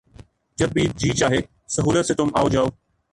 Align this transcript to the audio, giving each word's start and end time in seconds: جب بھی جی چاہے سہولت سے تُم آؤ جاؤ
جب 0.57 0.69
بھی 0.73 0.85
جی 0.95 1.09
چاہے 1.19 1.39
سہولت 1.67 2.05
سے 2.05 2.13
تُم 2.13 2.29
آؤ 2.33 2.49
جاؤ 2.49 2.67